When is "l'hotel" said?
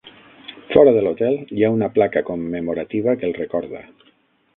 1.07-1.37